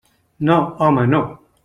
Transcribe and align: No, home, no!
No, 0.49 0.55
home, 0.79 1.03
no! 1.13 1.21